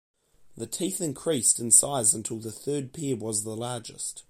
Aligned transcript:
The 0.57 0.65
teeth 0.65 0.99
increased 0.99 1.59
in 1.59 1.69
size 1.69 2.15
until 2.15 2.39
the 2.39 2.51
third 2.51 2.91
pair 2.91 3.11
which 3.13 3.19
was 3.21 3.43
the 3.43 3.55
largest. 3.55 4.19